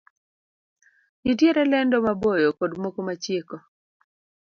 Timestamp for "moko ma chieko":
2.81-3.57